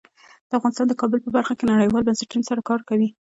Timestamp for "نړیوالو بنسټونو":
1.71-2.47